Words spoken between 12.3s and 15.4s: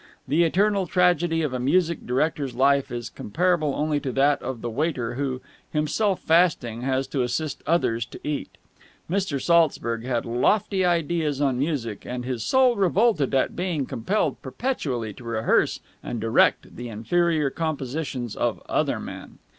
soul revolted at being compelled perpetually to